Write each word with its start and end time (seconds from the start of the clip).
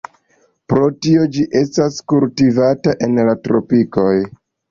Pro 0.71 0.85
tio 1.05 1.25
ĝi 1.35 1.43
estas 1.59 1.99
kultivata 2.13 2.97
en 3.09 3.23
la 3.27 3.37
tropikoj. 3.49 4.17